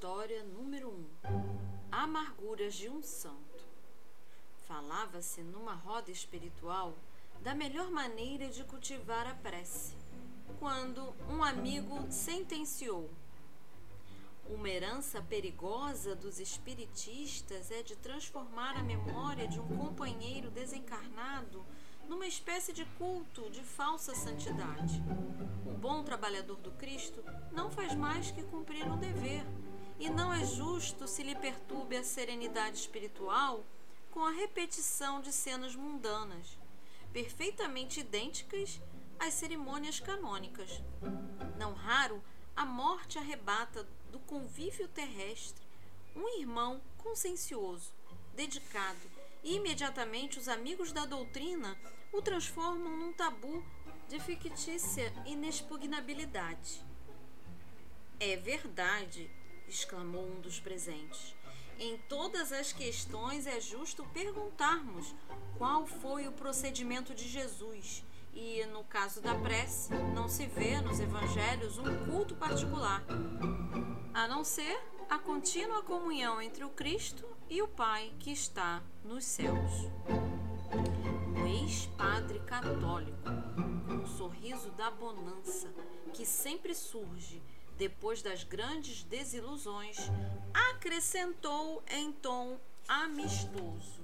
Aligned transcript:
História 0.00 0.42
número 0.42 0.88
1 0.88 1.06
Amarguras 1.92 2.72
de 2.72 2.88
um 2.88 3.02
Santo. 3.02 3.68
Falava-se 4.66 5.42
numa 5.42 5.74
roda 5.74 6.10
espiritual 6.10 6.94
da 7.42 7.54
melhor 7.54 7.90
maneira 7.90 8.48
de 8.48 8.64
cultivar 8.64 9.26
a 9.26 9.34
prece, 9.34 9.94
quando 10.58 11.14
um 11.28 11.44
amigo 11.44 12.10
sentenciou: 12.10 13.10
Uma 14.48 14.70
herança 14.70 15.20
perigosa 15.20 16.16
dos 16.16 16.40
espiritistas 16.40 17.70
é 17.70 17.82
de 17.82 17.94
transformar 17.94 18.78
a 18.78 18.82
memória 18.82 19.46
de 19.46 19.60
um 19.60 19.68
companheiro 19.76 20.50
desencarnado 20.50 21.62
numa 22.08 22.26
espécie 22.26 22.72
de 22.72 22.86
culto 22.96 23.50
de 23.50 23.62
falsa 23.62 24.14
santidade. 24.14 25.02
O 25.66 25.76
bom 25.76 26.02
trabalhador 26.02 26.56
do 26.56 26.70
Cristo 26.70 27.22
não 27.52 27.70
faz 27.70 27.94
mais 27.94 28.30
que 28.30 28.42
cumprir 28.44 28.90
um 28.90 28.96
dever, 28.96 29.44
e 30.00 30.08
não 30.08 30.32
é 30.32 30.42
justo 30.46 31.06
se 31.06 31.22
lhe 31.22 31.34
perturbe 31.34 31.94
a 31.94 32.02
serenidade 32.02 32.78
espiritual 32.78 33.62
com 34.10 34.24
a 34.24 34.30
repetição 34.30 35.20
de 35.20 35.30
cenas 35.30 35.76
mundanas, 35.76 36.58
perfeitamente 37.12 38.00
idênticas 38.00 38.80
às 39.18 39.34
cerimônias 39.34 40.00
canônicas. 40.00 40.82
Não 41.58 41.74
raro, 41.74 42.24
a 42.56 42.64
morte 42.64 43.18
arrebata 43.18 43.86
do 44.10 44.18
convívio 44.20 44.88
terrestre 44.88 45.62
um 46.16 46.40
irmão 46.40 46.80
consciencioso, 46.98 47.92
dedicado, 48.34 48.98
e 49.44 49.56
imediatamente 49.56 50.38
os 50.38 50.48
amigos 50.48 50.92
da 50.92 51.04
doutrina 51.04 51.76
o 52.12 52.20
transformam 52.20 52.96
num 52.96 53.12
tabu 53.12 53.62
de 54.08 54.18
fictícia 54.18 55.12
inexpugnabilidade. 55.24 56.82
É 58.18 58.36
verdade, 58.36 59.30
exclamou 59.70 60.26
um 60.26 60.40
dos 60.40 60.60
presentes. 60.60 61.34
Em 61.78 61.96
todas 62.08 62.52
as 62.52 62.72
questões 62.72 63.46
é 63.46 63.60
justo 63.60 64.04
perguntarmos 64.12 65.14
qual 65.56 65.86
foi 65.86 66.28
o 66.28 66.32
procedimento 66.32 67.14
de 67.14 67.26
Jesus. 67.26 68.04
E 68.34 68.64
no 68.66 68.84
caso 68.84 69.20
da 69.20 69.34
prece, 69.34 69.94
não 70.14 70.28
se 70.28 70.46
vê 70.46 70.80
nos 70.80 71.00
evangelhos 71.00 71.78
um 71.78 72.04
culto 72.04 72.36
particular, 72.36 73.02
a 74.12 74.28
não 74.28 74.44
ser 74.44 74.78
a 75.08 75.18
contínua 75.18 75.82
comunhão 75.82 76.40
entre 76.40 76.64
o 76.64 76.70
Cristo 76.70 77.26
e 77.48 77.62
o 77.62 77.66
Pai 77.68 78.12
que 78.20 78.30
está 78.30 78.82
nos 79.04 79.24
céus 79.24 79.88
ex-padre 81.50 82.38
católico, 82.40 83.18
com 83.86 83.94
um 83.94 84.06
sorriso 84.06 84.70
da 84.72 84.90
bonança 84.90 85.68
que 86.12 86.24
sempre 86.24 86.74
surge 86.74 87.42
depois 87.80 88.20
das 88.20 88.44
grandes 88.44 89.04
desilusões, 89.04 89.96
acrescentou 90.52 91.82
em 91.88 92.12
tom 92.12 92.60
amistoso: 92.86 94.02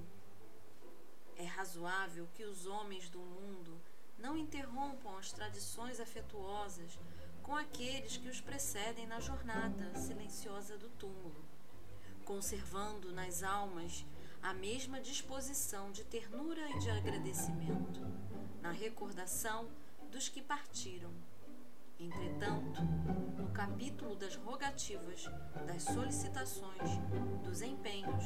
É 1.35 1.45
razoável 1.45 2.27
que 2.33 2.43
os 2.43 2.65
homens 2.65 3.07
do 3.07 3.19
mundo 3.19 3.79
não 4.17 4.35
interrompam 4.35 5.15
as 5.15 5.31
tradições 5.31 5.99
afetuosas 5.99 6.97
com 7.43 7.55
aqueles 7.55 8.17
que 8.17 8.27
os 8.27 8.41
precedem 8.41 9.05
na 9.05 9.19
jornada 9.19 9.95
silenciosa 9.95 10.75
do 10.75 10.89
túmulo, 10.89 11.45
conservando 12.25 13.11
nas 13.11 13.43
almas 13.43 14.03
a 14.41 14.55
mesma 14.55 14.99
disposição 14.99 15.91
de 15.91 16.03
ternura 16.03 16.67
e 16.71 16.79
de 16.79 16.89
agradecimento, 16.89 18.01
na 18.59 18.71
recordação 18.71 19.69
dos 20.11 20.27
que 20.29 20.41
partiram. 20.41 21.13
Entretanto, 21.99 22.79
no 23.35 23.49
capítulo 23.51 24.15
das 24.15 24.35
rogativas, 24.35 25.25
das 25.65 25.81
solicitações, 25.81 26.91
dos 27.43 27.63
empenhos, 27.63 28.23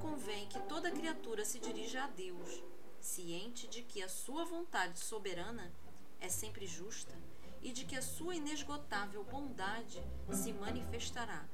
convém 0.00 0.46
que 0.46 0.60
toda 0.68 0.92
criatura 0.92 1.44
se 1.44 1.58
dirija 1.58 2.04
a 2.04 2.06
Deus, 2.06 2.62
ciente 3.00 3.66
de 3.66 3.82
que 3.82 4.04
a 4.04 4.08
sua 4.08 4.44
vontade 4.44 5.00
soberana 5.00 5.72
é 6.20 6.28
sempre 6.28 6.64
justa 6.64 7.12
e 7.60 7.72
de 7.72 7.84
que 7.84 7.96
a 7.96 8.02
sua 8.02 8.36
inesgotável 8.36 9.24
bondade 9.24 10.00
se 10.32 10.52
manifestará 10.52 11.44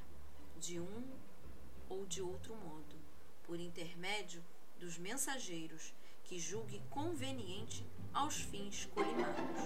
de 0.58 0.78
um 0.78 1.04
ou 1.88 2.04
de 2.04 2.20
outro 2.20 2.54
modo 2.56 2.94
por 3.42 3.58
intermédio 3.58 4.44
dos 4.78 4.98
mensageiros 4.98 5.94
que 6.24 6.38
julgue 6.38 6.82
conveniente 6.90 7.86
aos 8.14 8.36
fins 8.36 8.86
colimados. 8.86 9.60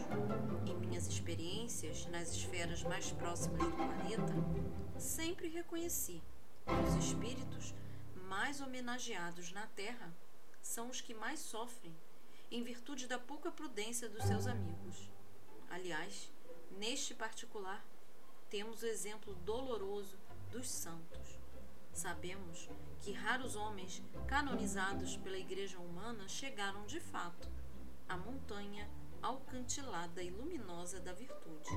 Em 0.67 0.75
minhas 0.75 1.07
experiências 1.07 2.07
nas 2.07 2.35
esferas 2.35 2.83
mais 2.83 3.13
próximas 3.13 3.63
do 3.63 3.71
planeta, 3.73 4.35
sempre 4.99 5.49
reconheci 5.49 6.23
que 6.67 6.89
os 6.89 7.05
espíritos 7.05 7.75
mais 8.27 8.61
homenageados 8.61 9.53
na 9.53 9.67
Terra 9.69 10.13
são 10.61 10.89
os 10.89 11.01
que 11.01 11.15
mais 11.15 11.41
sofrem 11.41 11.95
em 12.51 12.63
virtude 12.63 13.07
da 13.07 13.19
pouca 13.19 13.51
prudência 13.51 14.09
dos 14.09 14.25
seus 14.25 14.47
amigos. 14.47 15.11
Aliás, 15.71 16.33
neste 16.79 17.15
particular, 17.15 17.85
temos 18.49 18.83
o 18.83 18.87
exemplo 18.87 19.35
doloroso 19.45 20.19
dos 20.51 20.69
santos 20.69 21.39
Sabemos 21.99 22.71
que 23.03 23.11
raros 23.11 23.57
homens 23.57 24.01
canonizados 24.29 25.17
pela 25.17 25.37
Igreja 25.37 25.81
humana 25.81 26.29
chegaram 26.29 26.87
de 26.87 27.01
fato 27.01 27.51
à 28.09 28.17
montanha 28.17 28.89
alcantilada 29.23 30.23
e 30.23 30.31
luminosa 30.31 31.01
da 31.01 31.13
virtude. 31.13 31.71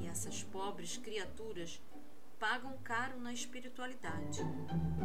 E 0.00 0.06
essas 0.06 0.42
pobres 0.42 0.96
criaturas 0.96 1.80
pagam 2.38 2.76
caro 2.84 3.18
na 3.20 3.32
espiritualidade, 3.32 4.40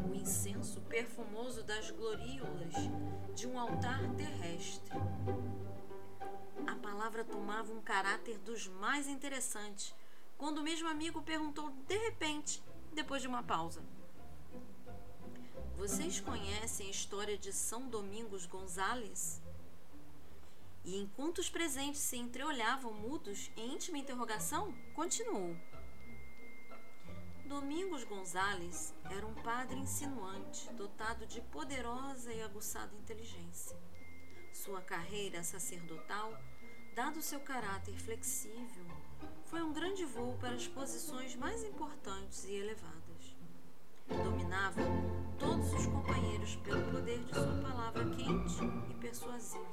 o 0.10 0.16
incenso 0.16 0.82
perfumoso 0.82 1.64
das 1.64 1.92
gloríolas 1.92 2.74
de 3.36 3.48
um 3.48 3.60
altar 3.60 4.02
terrestre. 4.16 4.92
A 6.68 6.76
palavra 6.76 7.24
tomava 7.24 7.72
um 7.72 7.82
caráter 7.82 8.38
dos 8.40 8.68
mais 8.68 9.08
interessantes 9.08 9.96
quando 10.38 10.60
o 10.60 10.64
mesmo 10.64 10.88
amigo 10.88 11.22
perguntou 11.22 11.70
de 11.88 11.98
repente 11.98 12.64
depois 12.94 13.22
de 13.22 13.28
uma 13.28 13.44
pausa. 13.44 13.82
Vocês 15.76 16.20
conhecem 16.20 16.88
a 16.88 16.92
história 16.92 17.38
de 17.38 17.54
São 17.54 17.88
Domingos 17.88 18.46
Gonzales? 18.46 19.42
E 20.84 20.98
enquanto 20.98 21.40
os 21.40 21.50
presentes 21.50 22.02
se 22.02 22.18
entreolhavam 22.18 22.94
mudos 22.94 23.52
em 23.56 23.74
íntima 23.74 23.98
interrogação, 23.98 24.74
continuou. 24.94 25.56
Domingos 27.46 28.04
Gonzales 28.04 28.94
era 29.10 29.26
um 29.26 29.34
padre 29.34 29.80
insinuante, 29.80 30.72
dotado 30.74 31.26
de 31.26 31.42
poderosa 31.42 32.32
e 32.32 32.42
aguçada 32.44 32.96
inteligência. 32.96 33.76
Sua 34.54 34.82
carreira 34.82 35.44
sacerdotal, 35.44 36.32
dado 36.94 37.22
seu 37.22 37.40
caráter 37.40 37.98
flexível, 37.98 38.86
foi 39.46 39.64
um 39.64 39.74
grande 39.74 40.06
voo 40.06 40.38
para 40.38 40.54
as 40.54 40.68
posições 40.68 41.36
mais 41.36 41.64
importantes 41.64 42.44
e 42.44 42.54
elevadas. 42.54 43.09
Dominava 44.10 44.82
todos 45.38 45.74
os 45.74 45.86
companheiros 45.88 46.56
pelo 46.58 46.92
poder 46.92 47.24
de 47.24 47.34
sua 47.34 47.62
palavra 47.62 48.06
quente 48.10 48.64
e 48.90 48.94
persuasiva. 48.96 49.66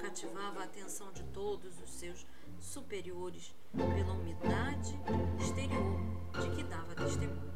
Cativava 0.00 0.60
a 0.60 0.64
atenção 0.64 1.12
de 1.12 1.22
todos 1.24 1.80
os 1.80 1.90
seus 1.90 2.26
superiores 2.60 3.54
pela 3.72 4.12
umidade 4.12 4.98
exterior 5.40 6.00
de 6.40 6.56
que 6.56 6.62
dava 6.64 6.94
testemunho. 6.94 7.52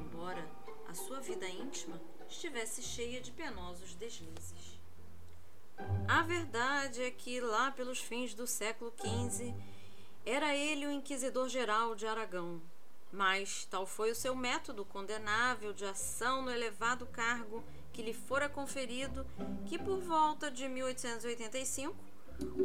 Embora 0.00 0.44
a 0.88 0.94
sua 0.94 1.20
vida 1.20 1.48
íntima 1.48 2.00
estivesse 2.28 2.82
cheia 2.82 3.20
de 3.20 3.30
penosos 3.30 3.94
deslizes. 3.94 4.80
A 6.06 6.22
verdade 6.22 7.02
é 7.02 7.10
que, 7.10 7.40
lá 7.40 7.70
pelos 7.70 7.98
fins 7.98 8.34
do 8.34 8.46
século 8.46 8.92
XV, 8.96 9.54
era 10.24 10.54
ele 10.54 10.86
o 10.86 10.90
inquisidor 10.90 11.48
geral 11.48 11.94
de 11.94 12.06
Aragão, 12.06 12.62
mas 13.14 13.64
tal 13.70 13.86
foi 13.86 14.10
o 14.10 14.14
seu 14.14 14.34
método 14.34 14.84
condenável 14.84 15.72
de 15.72 15.84
ação 15.84 16.42
no 16.42 16.50
elevado 16.50 17.06
cargo 17.06 17.62
que 17.92 18.02
lhe 18.02 18.12
fora 18.12 18.48
conferido 18.48 19.24
que 19.66 19.78
por 19.78 20.00
volta 20.00 20.50
de 20.50 20.66
1885 20.68 21.94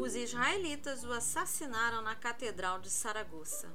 os 0.01 0.15
israelitas 0.15 1.03
o 1.03 1.11
assassinaram 1.11 2.01
na 2.01 2.15
Catedral 2.15 2.79
de 2.79 2.89
Saragoça, 2.89 3.71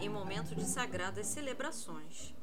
em 0.00 0.08
momento 0.08 0.56
de 0.56 0.64
sagradas 0.64 1.28
celebrações. 1.28 2.34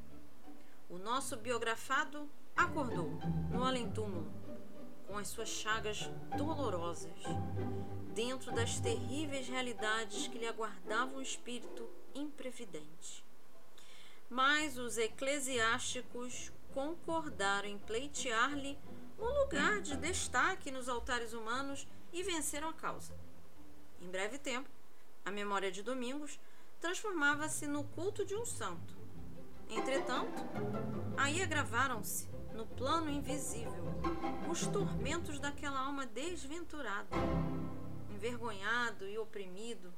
O 0.89 0.97
nosso 0.97 1.35
biografado 1.35 2.29
acordou 2.55 3.19
no 3.51 3.61
além-túmulo 3.61 4.31
com 5.05 5.17
as 5.17 5.27
suas 5.27 5.49
chagas 5.49 6.09
dolorosas, 6.37 7.19
dentro 8.13 8.53
das 8.53 8.79
terríveis 8.79 9.49
realidades 9.49 10.29
que 10.29 10.37
lhe 10.37 10.47
aguardavam 10.47 11.17
o 11.17 11.21
espírito 11.21 11.89
imprevidente. 12.13 13.24
Mas 14.29 14.77
os 14.77 14.97
eclesiásticos 14.97 16.51
concordaram 16.73 17.67
em 17.67 17.77
pleitear-lhe 17.77 18.77
um 19.17 19.41
lugar 19.41 19.81
de 19.81 19.95
destaque 19.95 20.71
nos 20.71 20.89
altares 20.89 21.33
humanos 21.33 21.87
e 22.11 22.23
venceram 22.23 22.69
a 22.69 22.73
causa. 22.73 23.13
Em 24.01 24.09
breve 24.09 24.37
tempo, 24.37 24.69
a 25.23 25.31
memória 25.31 25.71
de 25.71 25.81
Domingos 25.81 26.39
transformava-se 26.81 27.65
no 27.65 27.83
culto 27.83 28.25
de 28.25 28.35
um 28.35 28.45
santo, 28.45 28.95
Entretanto, 29.69 30.43
aí 31.17 31.41
agravaram-se, 31.41 32.27
no 32.53 32.65
plano 32.65 33.09
invisível, 33.09 33.83
os 34.49 34.67
tormentos 34.67 35.39
daquela 35.39 35.79
alma 35.79 36.05
desventurada. 36.05 37.09
Envergonhado 38.13 39.07
e 39.07 39.17
oprimido, 39.17 39.93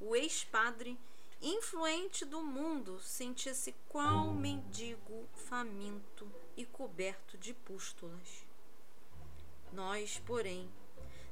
o 0.00 0.14
ex-padre, 0.14 0.98
influente 1.40 2.24
do 2.24 2.42
mundo, 2.42 2.98
sentia-se 3.00 3.74
qual 3.88 4.32
mendigo 4.32 5.28
faminto 5.34 6.30
e 6.56 6.64
coberto 6.64 7.36
de 7.36 7.52
pústulas. 7.52 8.46
Nós, 9.72 10.20
porém, 10.24 10.70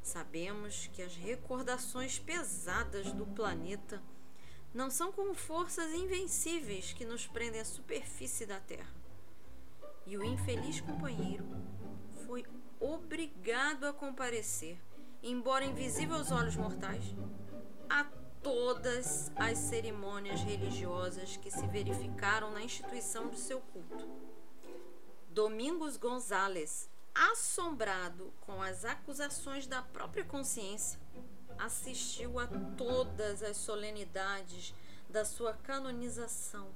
sabemos 0.02 0.88
que 0.92 1.02
as 1.02 1.16
recordações 1.16 2.18
pesadas 2.18 3.12
do 3.12 3.26
planeta 3.26 4.02
não 4.74 4.90
são 4.90 5.12
como 5.12 5.34
forças 5.34 5.92
invencíveis 5.92 6.92
que 6.92 7.04
nos 7.04 7.26
prendem 7.26 7.60
à 7.60 7.64
superfície 7.64 8.44
da 8.44 8.60
Terra. 8.60 8.92
E 10.06 10.18
o 10.18 10.24
infeliz 10.24 10.80
companheiro 10.80 11.44
foi 12.26 12.44
obrigado 12.78 13.84
a 13.84 13.92
comparecer, 13.92 14.78
embora 15.22 15.64
invisível 15.64 16.16
aos 16.16 16.30
olhos 16.30 16.56
mortais, 16.56 17.04
a 17.88 18.04
todas 18.44 19.32
as 19.36 19.56
cerimônias 19.56 20.42
religiosas 20.42 21.38
que 21.38 21.50
se 21.50 21.66
verificaram 21.66 22.50
na 22.52 22.62
instituição 22.62 23.30
de 23.30 23.40
seu 23.40 23.58
culto. 23.58 24.06
Domingos 25.30 25.96
Gonzales, 25.96 26.90
assombrado 27.14 28.32
com 28.42 28.60
as 28.60 28.84
acusações 28.84 29.66
da 29.66 29.80
própria 29.80 30.24
consciência, 30.24 31.00
assistiu 31.58 32.38
a 32.38 32.46
todas 32.76 33.42
as 33.42 33.56
solenidades 33.56 34.74
da 35.08 35.24
sua 35.24 35.54
canonização, 35.54 36.70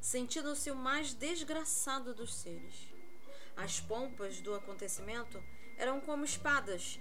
sentindo-se 0.00 0.72
o 0.72 0.76
mais 0.76 1.14
desgraçado 1.14 2.14
dos 2.14 2.34
seres. 2.34 2.88
As 3.56 3.78
pompas 3.78 4.40
do 4.40 4.52
acontecimento 4.54 5.40
eram 5.78 6.00
como 6.00 6.24
espadas 6.24 6.98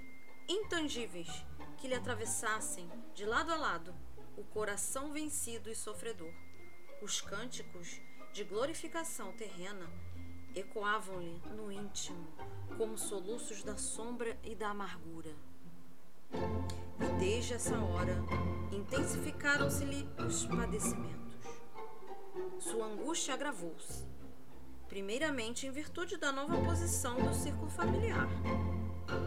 intangíveis 0.47 1.43
que 1.75 1.87
lhe 1.87 1.95
atravessassem 1.95 2.89
de 3.13 3.25
lado 3.25 3.51
a 3.51 3.55
lado 3.55 3.93
o 4.37 4.43
coração 4.43 5.11
vencido 5.11 5.69
e 5.69 5.75
sofredor. 5.75 6.33
Os 7.01 7.21
cânticos 7.21 8.01
de 8.33 8.43
glorificação 8.43 9.31
terrena 9.33 9.89
ecoavam-lhe 10.53 11.41
no 11.55 11.71
íntimo 11.71 12.27
como 12.77 12.97
soluços 12.97 13.63
da 13.63 13.77
sombra 13.77 14.37
e 14.43 14.55
da 14.55 14.69
amargura. 14.69 15.33
E 16.33 17.19
desde 17.19 17.53
essa 17.53 17.77
hora 17.79 18.17
intensificaram-se-lhe 18.71 20.07
os 20.25 20.45
padecimentos. 20.45 21.35
Sua 22.59 22.85
angústia 22.85 23.33
agravou-se, 23.33 24.05
primeiramente 24.87 25.67
em 25.67 25.71
virtude 25.71 26.17
da 26.17 26.31
nova 26.31 26.57
posição 26.63 27.15
do 27.21 27.33
círculo 27.33 27.69
familiar. 27.69 28.27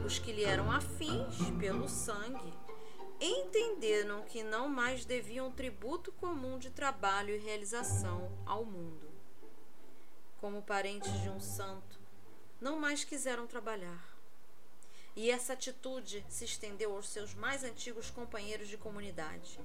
Os 0.05 0.19
que 0.19 0.33
lhe 0.33 0.45
eram 0.45 0.71
afins 0.71 1.37
pelo 1.59 1.89
sangue 1.89 2.53
entenderam 3.21 4.23
que 4.23 4.43
não 4.43 4.69
mais 4.69 5.05
deviam 5.05 5.51
tributo 5.51 6.13
comum 6.13 6.59
de 6.59 6.71
trabalho 6.71 7.35
e 7.35 7.39
realização 7.39 8.31
ao 8.47 8.65
mundo. 8.65 9.09
Como 10.41 10.63
parentes 10.63 11.13
de 11.21 11.29
um 11.29 11.41
santo, 11.41 11.99
não 12.61 12.79
mais 12.79 13.05
quiseram 13.05 13.47
trabalhar 13.47 14.19
e 15.19 15.33
essa 15.33 15.53
atitude 15.53 16.25
se 16.29 16.45
estendeu 16.45 16.95
aos 16.95 17.09
seus 17.09 17.35
mais 17.35 17.65
antigos 17.65 18.09
companheiros 18.09 18.69
de 18.69 18.77
comunidade. 18.77 19.59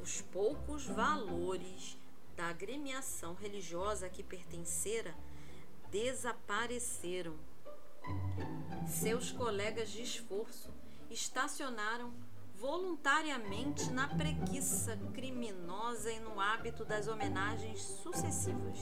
Os 0.00 0.20
poucos 0.20 0.84
valores 0.86 1.96
da 2.34 2.48
agremiação 2.48 3.34
religiosa 3.34 4.06
a 4.06 4.08
que 4.08 4.24
pertencera 4.24 5.14
desapareceram. 5.88 7.38
Seus 8.86 9.32
colegas 9.32 9.90
de 9.90 10.02
esforço 10.02 10.72
estacionaram 11.10 12.12
voluntariamente 12.54 13.90
na 13.90 14.08
preguiça 14.08 14.96
criminosa 15.12 16.10
e 16.10 16.20
no 16.20 16.40
hábito 16.40 16.84
das 16.84 17.06
homenagens 17.06 17.82
sucessivas. 17.82 18.78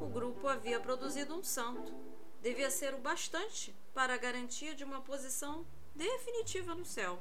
O 0.00 0.08
grupo 0.08 0.48
havia 0.48 0.80
produzido 0.80 1.34
um 1.34 1.42
santo 1.42 2.06
devia 2.46 2.70
ser 2.70 2.94
o 2.94 2.98
bastante 2.98 3.74
para 3.92 4.14
a 4.14 4.18
garantia 4.18 4.72
de 4.72 4.84
uma 4.84 5.00
posição 5.00 5.66
definitiva 5.96 6.76
no 6.76 6.84
céu. 6.84 7.18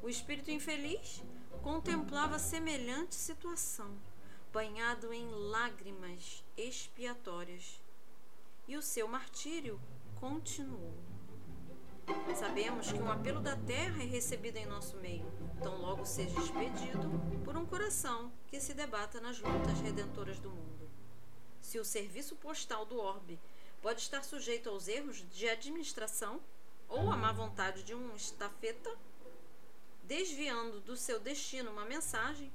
O 0.00 0.08
espírito 0.08 0.50
infeliz 0.50 1.22
contemplava 1.60 2.38
semelhante 2.38 3.16
situação, 3.16 3.90
banhado 4.52 5.12
em 5.12 5.28
lágrimas 5.28 6.44
expiatórias. 6.56 7.82
E 8.70 8.76
o 8.76 8.82
seu 8.82 9.08
martírio 9.08 9.80
continuou. 10.20 10.94
Sabemos 12.36 12.92
que 12.92 13.02
um 13.02 13.10
apelo 13.10 13.40
da 13.40 13.56
terra 13.56 14.00
é 14.00 14.06
recebido 14.06 14.58
em 14.58 14.66
nosso 14.66 14.96
meio, 14.98 15.26
tão 15.60 15.76
logo 15.80 16.06
seja 16.06 16.38
expedido 16.38 17.10
por 17.44 17.56
um 17.56 17.66
coração 17.66 18.32
que 18.46 18.60
se 18.60 18.72
debata 18.72 19.20
nas 19.20 19.40
lutas 19.40 19.80
redentoras 19.80 20.38
do 20.38 20.50
mundo. 20.50 20.88
Se 21.60 21.80
o 21.80 21.84
serviço 21.84 22.36
postal 22.36 22.86
do 22.86 22.96
orbe 23.00 23.40
pode 23.82 24.02
estar 24.02 24.22
sujeito 24.22 24.68
aos 24.68 24.86
erros 24.86 25.28
de 25.28 25.48
administração 25.48 26.40
ou 26.88 27.10
à 27.10 27.16
má 27.16 27.32
vontade 27.32 27.82
de 27.82 27.92
um 27.92 28.14
estafeta, 28.14 28.96
desviando 30.04 30.80
do 30.80 30.96
seu 30.96 31.18
destino 31.18 31.72
uma 31.72 31.84
mensagem, 31.84 32.52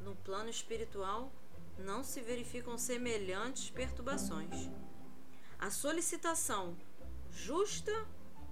no 0.00 0.16
plano 0.16 0.50
espiritual 0.50 1.30
não 1.78 2.02
se 2.02 2.20
verificam 2.20 2.76
semelhantes 2.76 3.70
perturbações. 3.70 4.68
A 5.64 5.70
solicitação 5.70 6.76
justa 7.32 7.90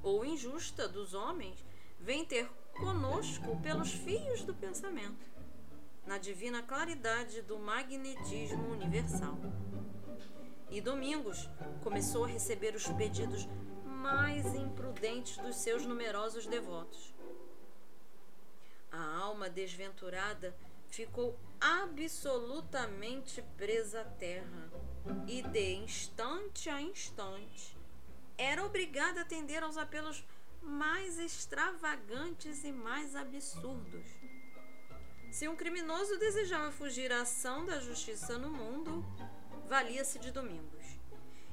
ou 0.03 0.25
injusta 0.25 0.89
dos 0.89 1.13
homens 1.13 1.63
vem 2.01 2.25
ter 2.25 2.49
conosco 2.73 3.61
pelos 3.61 3.93
fios 3.93 4.41
do 4.45 4.55
pensamento, 4.55 5.31
na 6.07 6.17
divina 6.17 6.63
claridade 6.63 7.43
do 7.43 7.59
magnetismo 7.59 8.67
universal. 8.71 9.37
E 10.71 10.81
Domingos 10.81 11.51
começou 11.83 12.25
a 12.25 12.29
receber 12.29 12.75
os 12.75 12.87
pedidos 12.87 13.47
mais 13.85 14.47
imprudentes 14.55 15.37
dos 15.37 15.57
seus 15.57 15.85
numerosos 15.85 16.47
devotos. 16.47 17.13
A 18.91 19.19
alma 19.19 19.51
desventurada 19.51 20.57
ficou 20.89 21.39
absolutamente 21.63 23.41
presa 23.57 24.01
à 24.01 24.05
terra 24.05 24.69
e, 25.29 25.43
de 25.43 25.75
instante 25.75 26.69
a 26.69 26.83
instante, 26.83 27.77
era 28.37 28.65
obrigada 28.65 29.21
a 29.21 29.23
atender 29.23 29.63
aos 29.63 29.77
apelos 29.77 30.25
mais 30.61 31.21
extravagantes 31.21 32.65
e 32.65 32.73
mais 32.73 33.15
absurdos. 33.15 34.09
Se 35.31 35.49
um 35.49 35.55
criminoso 35.55 36.19
desejava 36.19 36.73
fugir 36.73 37.13
à 37.13 37.23
ação 37.23 37.65
da 37.65 37.79
justiça 37.79 38.37
no 38.37 38.51
mundo, 38.51 39.05
valia-se 39.69 40.19
de 40.19 40.33
Domingos, 40.33 40.85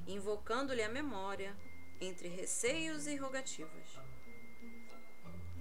invocando-lhe 0.07 0.81
a 0.81 0.89
memória 0.89 1.55
entre 2.01 2.27
receios 2.27 3.05
e 3.05 3.15
rogativas. 3.15 3.99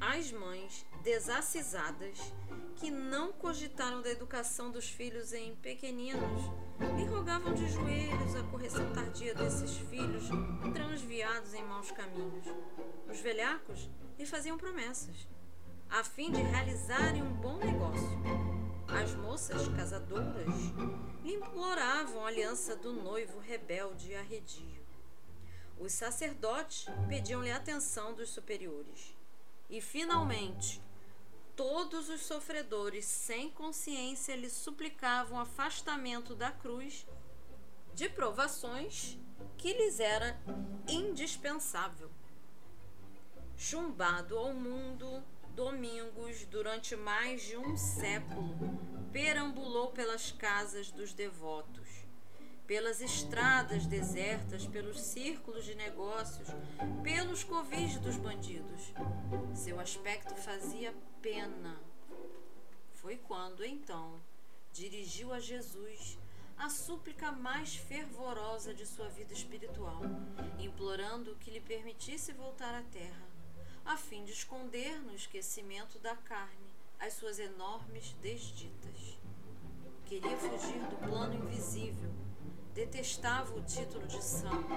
As 0.00 0.32
mães 0.32 0.86
desacisadas, 1.02 2.32
que 2.76 2.90
não 2.90 3.32
cogitaram 3.32 4.00
da 4.02 4.10
educação 4.10 4.70
dos 4.70 4.88
filhos 4.88 5.32
em 5.32 5.54
pequeninos, 5.56 6.42
lhe 6.96 7.04
rogavam 7.04 7.54
de 7.54 7.68
joelhos 7.68 8.36
a 8.36 8.42
correção 8.44 8.92
tardia 8.92 9.34
desses 9.34 9.76
filhos 9.76 10.24
transviados 10.72 11.54
em 11.54 11.64
maus 11.64 11.90
caminhos. 11.90 12.46
Os 13.10 13.20
velhacos 13.20 13.90
lhe 14.18 14.26
faziam 14.26 14.56
promessas, 14.56 15.26
a 15.90 16.04
fim 16.04 16.30
de 16.30 16.40
realizarem 16.40 17.22
um 17.22 17.34
bom 17.34 17.56
negócio. 17.58 18.18
As 18.86 19.14
moças 19.14 19.68
casadoras 19.68 20.54
imploravam 21.24 22.24
a 22.24 22.28
aliança 22.28 22.76
do 22.76 22.92
noivo 22.92 23.38
rebelde 23.38 24.12
e 24.12 24.14
arredio. 24.14 24.86
Os 25.78 25.92
sacerdotes 25.92 26.86
pediam-lhe 27.08 27.50
a 27.50 27.56
atenção 27.56 28.14
dos 28.14 28.30
superiores. 28.30 29.16
E, 29.68 29.80
finalmente, 29.80 30.80
todos 31.54 32.08
os 32.08 32.22
sofredores 32.22 33.04
sem 33.04 33.50
consciência 33.50 34.34
lhe 34.36 34.48
suplicavam 34.48 35.38
afastamento 35.38 36.34
da 36.34 36.50
cruz 36.50 37.06
de 37.94 38.08
provações 38.08 39.18
que 39.56 39.72
lhes 39.72 40.00
era 40.00 40.40
indispensável. 40.88 42.10
Chumbado 43.56 44.38
ao 44.38 44.54
mundo, 44.54 45.22
Domingos, 45.58 46.44
durante 46.44 46.94
mais 46.94 47.42
de 47.42 47.56
um 47.56 47.76
século, 47.76 48.54
perambulou 49.12 49.90
pelas 49.90 50.30
casas 50.30 50.92
dos 50.92 51.12
devotos, 51.12 51.88
pelas 52.68 53.00
estradas 53.00 53.86
desertas, 53.86 54.66
pelos 54.66 55.00
círculos 55.00 55.64
de 55.64 55.74
negócios, 55.74 56.46
pelos 57.02 57.42
covis 57.42 57.96
dos 57.96 58.16
bandidos. 58.18 58.92
Seu 59.54 59.80
aspecto 59.80 60.34
fazia 60.36 60.94
pena. 61.22 61.80
Foi 62.92 63.16
quando, 63.16 63.64
então, 63.64 64.20
dirigiu 64.70 65.32
a 65.32 65.40
Jesus 65.40 66.18
a 66.58 66.68
súplica 66.68 67.32
mais 67.32 67.74
fervorosa 67.74 68.74
de 68.74 68.84
sua 68.84 69.08
vida 69.08 69.32
espiritual, 69.32 70.02
implorando 70.58 71.36
que 71.36 71.50
lhe 71.50 71.60
permitisse 71.60 72.32
voltar 72.32 72.74
à 72.74 72.82
terra, 72.82 73.28
a 73.82 73.96
fim 73.96 74.24
de 74.26 74.32
esconder 74.32 75.00
no 75.00 75.14
esquecimento 75.14 75.98
da 76.00 76.14
carne 76.16 76.68
as 76.98 77.14
suas 77.14 77.38
enormes 77.38 78.12
desditas. 78.20 79.16
Queria 80.04 80.36
fugir 80.36 80.80
do 80.80 81.08
plano 81.08 81.34
invisível, 81.34 82.27
detestava 82.78 83.52
o 83.56 83.62
título 83.62 84.06
de 84.06 84.22
santo, 84.22 84.68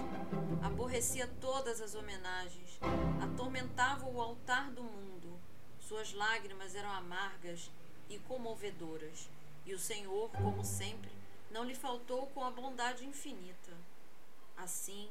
aborrecia 0.63 1.27
todas 1.39 1.79
as 1.79 1.93
homenagens, 1.93 2.79
atormentava 3.22 4.10
o 4.10 4.20
altar 4.20 4.72
do 4.72 4.81
mundo. 4.81 5.39
Suas 5.79 6.12
lágrimas 6.12 6.74
eram 6.74 6.89
amargas 6.89 7.70
e 8.10 8.17
comovedoras, 8.17 9.29
e 9.67 9.75
o 9.75 9.79
Senhor, 9.79 10.31
como 10.31 10.63
sempre, 10.63 11.12
não 11.51 11.63
lhe 11.63 11.75
faltou 11.75 12.25
com 12.34 12.43
a 12.43 12.50
bondade 12.50 13.05
infinita. 13.05 13.77
Assim, 14.58 15.08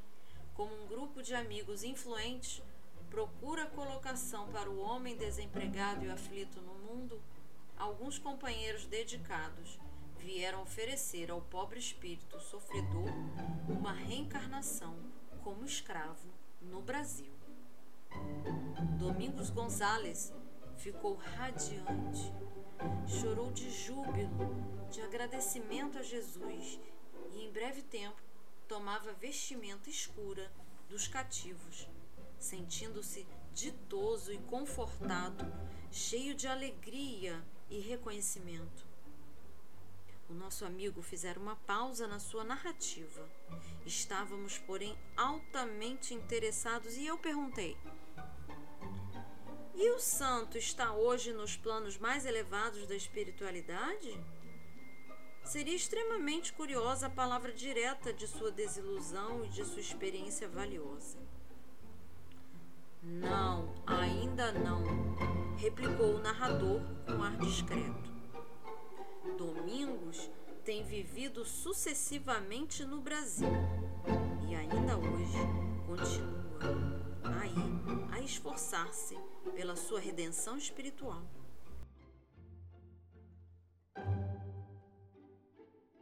como 0.55 0.75
um 0.75 0.89
grupo 0.89 1.23
de 1.23 1.33
amigos 1.33 1.85
influentes 1.85 2.61
procura 3.09 3.67
colocação 3.67 4.49
para 4.49 4.69
o 4.69 4.81
homem 4.81 5.17
desempregado 5.17 6.05
e 6.05 6.11
aflito 6.11 6.61
no 6.61 6.75
mundo, 6.75 7.23
alguns 7.79 8.19
companheiros 8.19 8.85
dedicados 8.85 9.79
vieram 10.21 10.63
oferecer 10.63 11.31
ao 11.31 11.41
pobre 11.41 11.79
espírito 11.79 12.39
sofredor 12.41 13.11
uma 13.69 13.93
reencarnação 13.93 14.97
como 15.43 15.65
escravo 15.65 16.29
no 16.61 16.83
Brasil. 16.83 17.33
Domingos 18.99 19.51
Gonzales 19.51 20.33
ficou 20.77 21.15
radiante 21.15 22.33
chorou 23.07 23.51
de 23.51 23.71
júbilo, 23.71 24.89
de 24.91 25.01
agradecimento 25.03 25.99
a 25.99 26.03
Jesus 26.03 26.81
e 27.33 27.45
em 27.45 27.53
breve 27.53 27.83
tempo 27.83 28.21
tomava 28.67 29.13
vestimenta 29.13 29.91
escura 29.91 30.51
dos 30.89 31.07
cativos, 31.07 31.89
sentindo-se 32.39 33.27
ditoso 33.53 34.33
e 34.33 34.39
confortado, 34.39 35.45
cheio 35.91 36.35
de 36.35 36.47
alegria 36.47 37.43
e 37.69 37.81
reconhecimento. 37.81 38.90
O 40.31 40.35
nosso 40.35 40.65
amigo 40.65 41.03
fizera 41.03 41.41
uma 41.41 41.57
pausa 41.57 42.07
na 42.07 42.21
sua 42.21 42.45
narrativa. 42.45 43.29
Estávamos, 43.85 44.59
porém, 44.59 44.97
altamente 45.17 46.15
interessados 46.15 46.97
e 46.97 47.05
eu 47.05 47.19
perguntei: 47.19 47.77
e 49.75 49.91
o 49.91 49.99
santo 49.99 50.57
está 50.57 50.93
hoje 50.93 51.33
nos 51.33 51.57
planos 51.57 51.99
mais 51.99 52.25
elevados 52.25 52.87
da 52.87 52.95
espiritualidade? 52.95 54.23
Seria 55.43 55.75
extremamente 55.75 56.53
curiosa 56.53 57.07
a 57.09 57.11
palavra 57.11 57.53
direta 57.53 58.13
de 58.13 58.29
sua 58.29 58.53
desilusão 58.53 59.45
e 59.45 59.49
de 59.49 59.65
sua 59.65 59.81
experiência 59.81 60.49
valiosa. 60.49 61.19
Não, 63.03 63.75
ainda 63.85 64.53
não, 64.53 65.17
replicou 65.57 66.15
o 66.17 66.23
narrador 66.23 66.83
com 67.07 67.23
ar 67.23 67.37
discreto. 67.39 68.10
Domingos 69.37 70.31
tem 70.65 70.83
vivido 70.83 71.45
sucessivamente 71.45 72.85
no 72.85 73.01
Brasil 73.01 73.49
e 74.49 74.55
ainda 74.55 74.97
hoje 74.97 75.39
continua 75.87 76.61
aí 77.25 78.13
a 78.13 78.21
esforçar-se 78.21 79.17
pela 79.55 79.77
sua 79.77 80.01
redenção 80.01 80.57
espiritual. 80.57 81.23